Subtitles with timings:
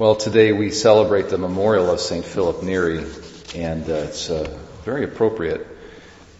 [0.00, 2.24] Well, today we celebrate the memorial of St.
[2.24, 3.04] Philip Neri,
[3.54, 4.48] and uh, it's uh,
[4.82, 5.66] very appropriate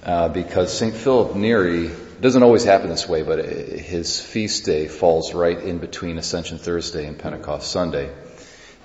[0.03, 0.95] uh, because St.
[0.95, 1.91] Philip Neri
[2.23, 7.05] doesn't always happen this way, but his feast day falls right in between Ascension Thursday
[7.05, 8.11] and Pentecost Sunday.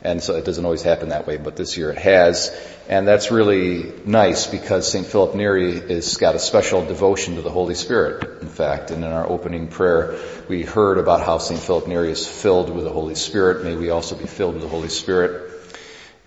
[0.06, 2.55] And so it doesn't always happen that way, but this year it has.
[2.88, 5.08] And that's really nice because St.
[5.08, 8.91] Philip Neri has got a special devotion to the Holy Spirit, in fact.
[8.91, 11.60] And in our opening prayer, we heard about how St.
[11.60, 13.63] Philip Neri is filled with the Holy Spirit.
[13.63, 15.52] May we also be filled with the Holy Spirit.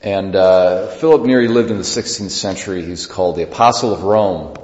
[0.03, 2.85] And uh, Philip Neri lived in the 16th century.
[2.85, 4.57] He's called the Apostle of Rome.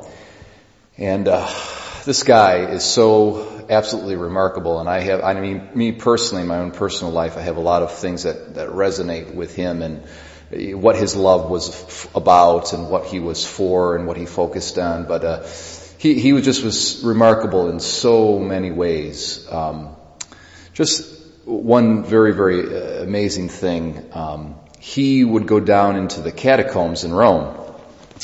[0.99, 1.47] And uh,
[2.05, 4.81] this guy is so absolutely remarkable.
[4.81, 7.61] And I have, I mean, me personally, in my own personal life, I have a
[7.61, 10.03] lot of things that, that resonate with him and
[10.81, 14.79] what his love was f- about and what he was for and what he focused
[14.79, 15.07] on.
[15.07, 15.47] But, uh,
[16.05, 19.51] he, he just was remarkable in so many ways.
[19.51, 19.97] Um,
[20.75, 21.11] just
[21.47, 24.11] one very, very uh, amazing thing.
[24.13, 27.59] Um, he would go down into the catacombs in Rome.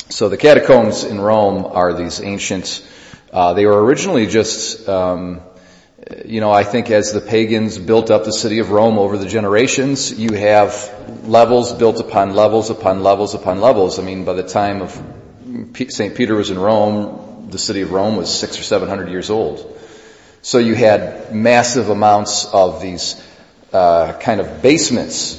[0.09, 2.87] So the catacombs in Rome are these ancient
[3.31, 5.41] uh, they were originally just, um,
[6.25, 9.27] you know, I think as the pagans built up the city of Rome over the
[9.27, 10.93] generations, you have
[11.23, 13.99] levels built upon levels upon levels upon levels.
[13.99, 14.91] I mean, by the time of
[15.89, 16.15] St.
[16.15, 19.79] Peter was in Rome, the city of Rome was six or seven hundred years old.
[20.41, 23.21] So you had massive amounts of these
[23.71, 25.37] uh, kind of basements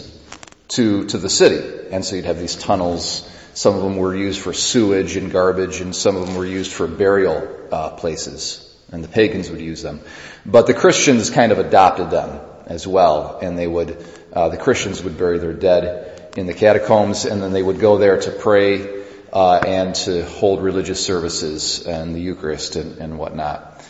[0.69, 4.41] to to the city, and so you'd have these tunnels some of them were used
[4.41, 9.05] for sewage and garbage, and some of them were used for burial uh, places, and
[9.05, 10.01] the pagans would use them.
[10.47, 15.03] But the Christians kind of adopted them as well, and they would, uh, the Christians
[15.03, 19.03] would bury their dead in the catacombs, and then they would go there to pray
[19.33, 23.85] uh, and to hold religious services and the Eucharist and, and whatnot.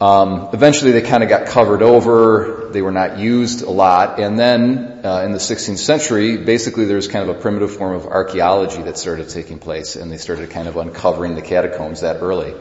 [0.00, 2.61] Um, eventually, they kind of got covered over.
[2.72, 6.96] They were not used a lot, and then uh, in the 16th century, basically there
[6.96, 10.50] was kind of a primitive form of archaeology that started taking place, and they started
[10.50, 12.54] kind of uncovering the catacombs that early.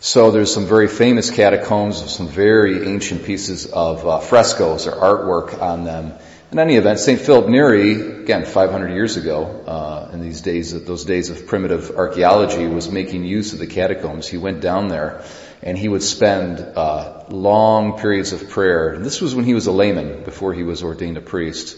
[0.00, 4.92] So there's some very famous catacombs with some very ancient pieces of uh, frescoes or
[4.92, 6.14] artwork on them.
[6.52, 7.20] In any event, St.
[7.20, 12.66] Philip Neri, again, 500 years ago, uh, in these days, those days of primitive archaeology,
[12.66, 14.26] was making use of the catacombs.
[14.26, 15.22] He went down there
[15.62, 18.94] and he would spend uh, long periods of prayer.
[18.94, 21.76] And this was when he was a layman, before he was ordained a priest.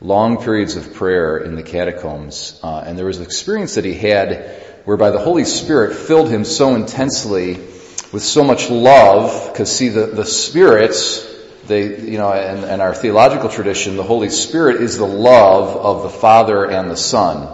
[0.00, 3.94] Long periods of prayer in the catacombs, uh, and there was an experience that he
[3.94, 9.50] had whereby the Holy Spirit filled him so intensely with so much love.
[9.50, 11.26] Because see, the the spirits,
[11.66, 16.02] they you know, in, in our theological tradition, the Holy Spirit is the love of
[16.02, 17.48] the Father and the Son.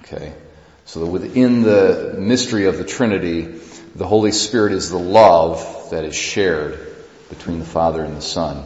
[0.00, 0.34] Okay,
[0.84, 3.60] so within the mystery of the Trinity
[3.96, 6.78] the Holy Spirit is the love that is shared
[7.30, 8.62] between the Father and the Son.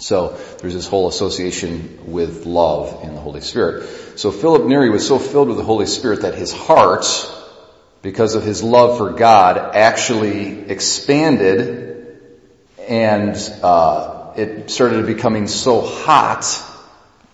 [0.00, 4.18] So there's this whole association with love in the Holy Spirit.
[4.18, 7.06] So Philip Neri was so filled with the Holy Spirit that his heart,
[8.02, 12.18] because of his love for God, actually expanded
[12.88, 16.44] and uh, it started becoming so hot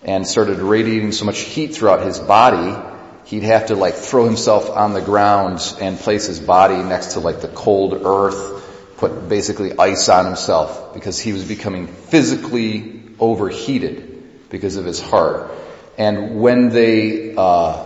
[0.03, 2.92] and started radiating so much heat throughout his body
[3.27, 7.21] he'd have to like throw himself on the ground and place his body next to
[7.21, 14.49] like the cold earth, put basically ice on himself because he was becoming physically overheated
[14.51, 15.51] because of his heart.
[15.99, 17.85] And when they, uh,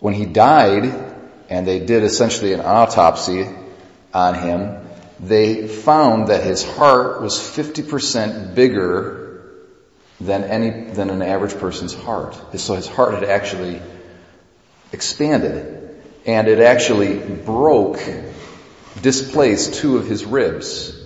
[0.00, 0.84] when he died
[1.48, 3.48] and they did essentially an autopsy
[4.12, 4.86] on him,
[5.20, 9.24] they found that his heart was 50% bigger
[10.20, 12.36] than any, than an average person's heart.
[12.58, 13.80] So his heart had actually
[14.94, 15.84] expanded
[16.24, 18.00] and it actually broke,
[19.02, 20.98] displaced two of his ribs.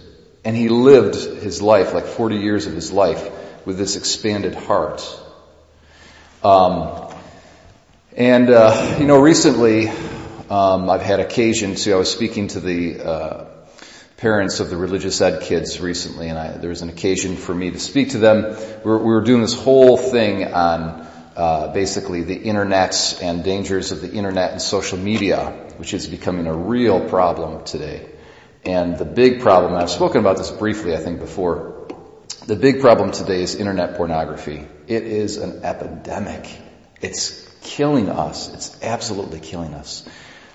[0.44, 5.03] And he lived his life, like 40 years of his life, with this expanded heart.
[6.44, 7.12] Um,
[8.16, 9.88] and, uh, you know, recently,
[10.48, 13.44] um, I've had occasion to, I was speaking to the, uh,
[14.19, 17.71] parents of the religious ed kids recently, and I, there was an occasion for me
[17.71, 18.57] to speak to them.
[18.84, 21.08] We were, we were doing this whole thing on
[21.38, 26.48] uh, basically the internet and dangers of the internet and social media, which is becoming
[26.48, 28.08] a real problem today.
[28.64, 31.86] And the big problem, and I've spoken about this briefly, I think, before,
[32.46, 34.66] the big problem today is internet pornography.
[34.88, 36.44] It is an epidemic.
[37.00, 38.52] It's killing us.
[38.52, 40.04] It's absolutely killing us.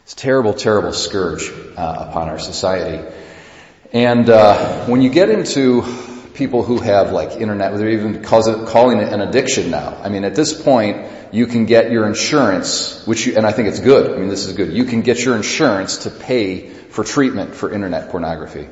[0.04, 3.10] It's a terrible, terrible scourge uh, upon our society.
[3.94, 8.98] And uh, when you get into people who have like internet, they're even it, calling
[9.00, 9.98] it an addiction now.
[10.02, 13.68] I mean, at this point, you can get your insurance, which you, and I think
[13.68, 14.12] it's good.
[14.12, 14.74] I mean, this is good.
[14.74, 18.68] You can get your insurance to pay for treatment for internet pornography.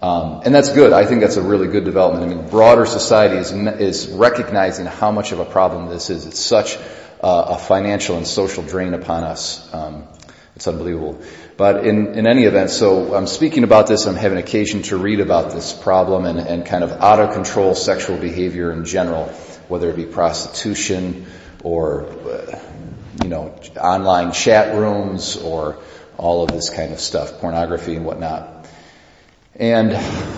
[0.00, 0.92] Um, and that's good.
[0.92, 2.24] I think that's a really good development.
[2.24, 6.26] I mean, broader society is, is recognizing how much of a problem this is.
[6.26, 6.76] It's such
[7.22, 9.72] uh, a financial and social drain upon us.
[9.72, 10.08] Um,
[10.62, 11.20] it's unbelievable.
[11.56, 14.06] But in, in any event, so I'm speaking about this.
[14.06, 17.74] I'm having occasion to read about this problem and, and kind of out of control
[17.74, 19.26] sexual behavior in general,
[19.66, 21.26] whether it be prostitution
[21.64, 22.60] or, uh,
[23.24, 25.78] you know, online chat rooms or
[26.16, 28.64] all of this kind of stuff, pornography and whatnot.
[29.56, 29.96] And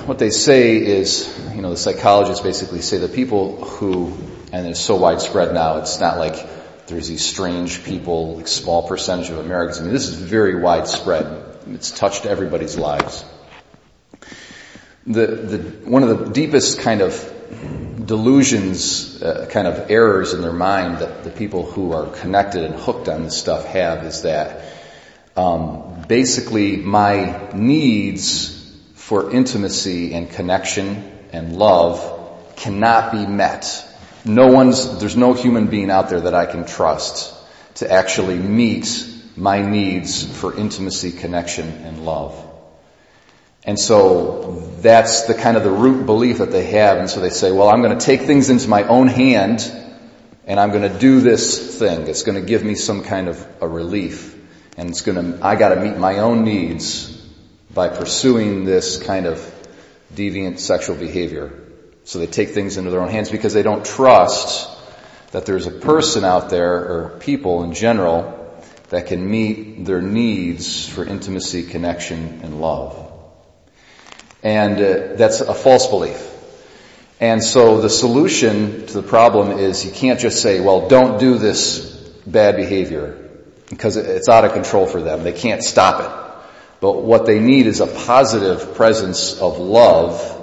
[0.08, 4.16] what they say is, you know, the psychologists basically say the people who,
[4.54, 9.30] and it's so widespread now, it's not like there's these strange people, like small percentage
[9.30, 9.80] of Americans.
[9.80, 11.58] I mean, this is very widespread.
[11.68, 13.24] It's touched everybody's lives.
[15.06, 15.58] The, the,
[15.88, 17.12] one of the deepest kind of
[18.06, 22.74] delusions, uh, kind of errors in their mind that the people who are connected and
[22.74, 24.64] hooked on this stuff have is that
[25.36, 28.60] um, basically my needs
[28.94, 33.86] for intimacy and connection and love cannot be met.
[34.24, 37.34] No one's, there's no human being out there that I can trust
[37.76, 39.06] to actually meet
[39.36, 42.40] my needs for intimacy, connection, and love.
[43.64, 46.98] And so that's the kind of the root belief that they have.
[46.98, 49.70] And so they say, well, I'm going to take things into my own hand
[50.46, 52.06] and I'm going to do this thing.
[52.06, 54.34] It's going to give me some kind of a relief
[54.76, 57.10] and it's going to, I got to meet my own needs
[57.72, 59.38] by pursuing this kind of
[60.14, 61.63] deviant sexual behavior.
[62.04, 64.70] So they take things into their own hands because they don't trust
[65.32, 68.40] that there's a person out there or people in general
[68.90, 73.10] that can meet their needs for intimacy, connection, and love.
[74.42, 76.30] And uh, that's a false belief.
[77.20, 81.38] And so the solution to the problem is you can't just say, well, don't do
[81.38, 81.80] this
[82.26, 83.18] bad behavior
[83.70, 85.24] because it's out of control for them.
[85.24, 86.46] They can't stop it.
[86.80, 90.33] But what they need is a positive presence of love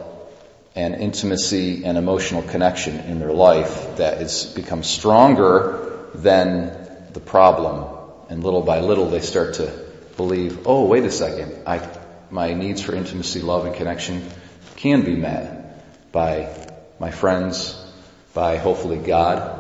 [0.76, 8.00] and intimacy and emotional connection in their life that has become stronger than the problem.
[8.30, 9.72] And little by little they start to
[10.16, 11.88] believe, oh, wait a second, I,
[12.30, 14.26] my needs for intimacy, love, and connection
[14.78, 16.56] can be met by
[17.00, 17.76] my friends,
[18.34, 19.58] by hopefully God.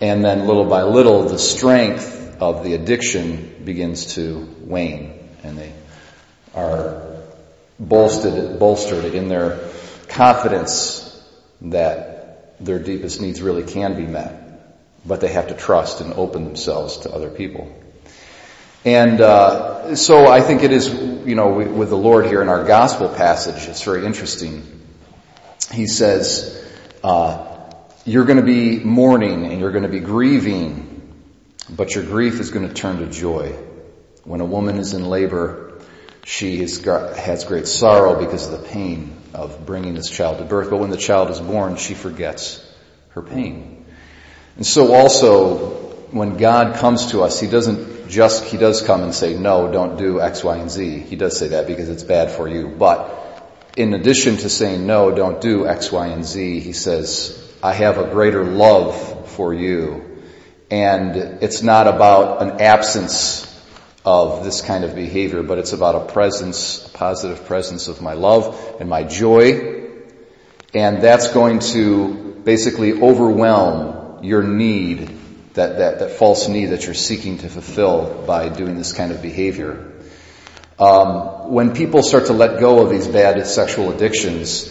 [0.00, 5.72] And then little by little the strength of the addiction begins to wane and they
[6.54, 7.02] are
[7.78, 9.58] bolstered, bolstered in their
[10.14, 11.10] confidence
[11.60, 14.40] that their deepest needs really can be met.
[15.06, 17.70] But they have to trust and open themselves to other people.
[18.84, 22.64] And uh, so I think it is, you know, with the Lord here in our
[22.64, 24.80] gospel passage, it's very interesting.
[25.72, 26.62] He says,
[27.02, 27.46] uh,
[28.04, 31.02] "You're going to be mourning and you're going to be grieving,
[31.68, 33.52] but your grief is going to turn to joy."
[34.24, 35.80] When a woman is in labor,
[36.24, 40.70] she has great sorrow because of the pain of bringing this child to birth.
[40.70, 42.64] But when the child is born, she forgets
[43.10, 43.84] her pain.
[44.56, 49.14] And so also, when God comes to us, He doesn't just, He does come and
[49.14, 51.00] say, no, don't do X, Y, and Z.
[51.00, 52.68] He does say that because it's bad for you.
[52.68, 53.20] But
[53.76, 57.98] in addition to saying, no, don't do X, Y, and Z, He says, I have
[57.98, 60.22] a greater love for you.
[60.70, 63.50] And it's not about an absence
[64.04, 68.12] of this kind of behavior, but it's about a presence, a positive presence of my
[68.12, 69.90] love and my joy.
[70.74, 75.08] And that's going to basically overwhelm your need,
[75.54, 79.22] that, that, that false need that you're seeking to fulfill by doing this kind of
[79.22, 79.92] behavior.
[80.78, 84.70] Um, when people start to let go of these bad sexual addictions,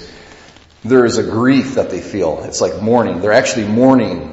[0.84, 2.44] there is a grief that they feel.
[2.44, 3.22] It's like mourning.
[3.22, 4.30] They're actually mourning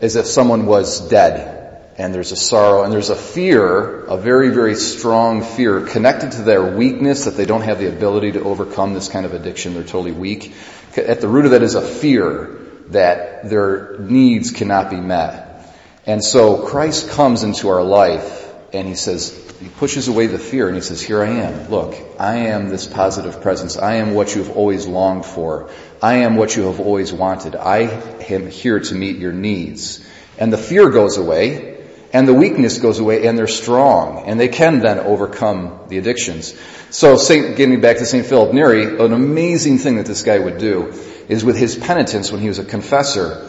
[0.00, 1.55] as if someone was dead
[1.98, 6.42] and there's a sorrow and there's a fear, a very, very strong fear connected to
[6.42, 9.74] their weakness that they don't have the ability to overcome this kind of addiction.
[9.74, 10.54] They're totally weak.
[10.96, 15.74] At the root of that is a fear that their needs cannot be met.
[16.04, 20.66] And so Christ comes into our life and he says, he pushes away the fear
[20.66, 21.70] and he says, here I am.
[21.70, 23.78] Look, I am this positive presence.
[23.78, 25.70] I am what you have always longed for.
[26.02, 27.56] I am what you have always wanted.
[27.56, 27.84] I
[28.28, 30.06] am here to meet your needs.
[30.38, 31.75] And the fear goes away
[32.16, 36.58] and the weakness goes away and they're strong and they can then overcome the addictions.
[36.88, 38.24] So Saint, getting back to St.
[38.24, 40.94] Philip Neri, an amazing thing that this guy would do
[41.28, 43.46] is with his penitents when he was a confessor,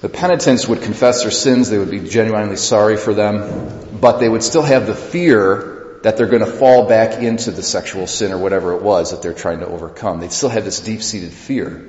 [0.00, 4.28] the penitents would confess their sins, they would be genuinely sorry for them, but they
[4.28, 8.32] would still have the fear that they're going to fall back into the sexual sin
[8.32, 10.18] or whatever it was that they're trying to overcome.
[10.18, 11.88] They'd still have this deep-seated fear.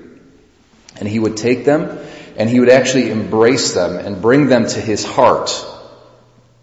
[0.97, 1.97] And he would take them
[2.37, 5.49] and he would actually embrace them and bring them to his heart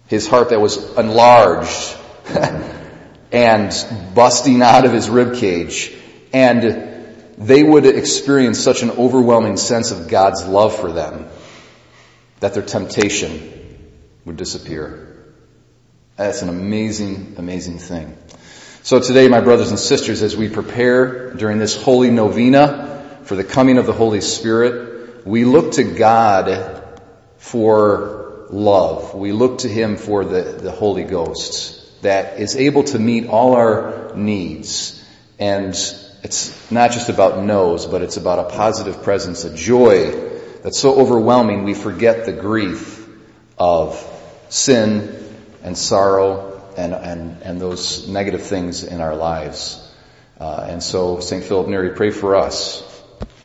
[0.07, 1.95] his heart that was enlarged
[3.31, 5.93] and busting out of his rib cage.
[6.31, 7.03] And
[7.37, 11.27] they would experience such an overwhelming sense of God's love for them
[12.39, 13.51] that their temptation
[14.25, 15.25] would disappear.
[16.15, 18.17] That's an amazing, amazing thing.
[18.83, 23.43] So today, my brothers and sisters, as we prepare during this holy novena for the
[23.43, 26.83] coming of the Holy Spirit, we look to God
[27.37, 28.22] for
[28.53, 29.15] love.
[29.15, 33.55] We look to Him for the, the Holy Ghost that is able to meet all
[33.55, 35.03] our needs.
[35.39, 35.69] And
[36.23, 40.11] it's not just about no's, but it's about a positive presence, a joy
[40.61, 43.07] that's so overwhelming we forget the grief
[43.57, 43.99] of
[44.49, 45.17] sin
[45.63, 49.79] and sorrow and, and, and those negative things in our lives.
[50.39, 51.43] Uh, and so, St.
[51.43, 52.92] Philip Neri, pray for us